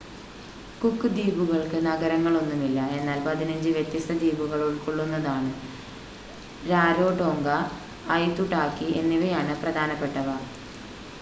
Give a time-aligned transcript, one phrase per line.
[0.81, 5.51] cook ദ്വീപുകൾക്ക് നഗരങ്ങളൊന്നുമില്ല എന്നാൽ 15 വ്യത്യസ്ത ദ്വീപുകൾ ഉൾക്കൊള്ളുന്നതാണ്
[6.63, 7.49] രാരോടോംഗ
[8.17, 10.27] ഐതുടാകി എന്നിവയാണ് പ്രധാനപ്പെട്ടവ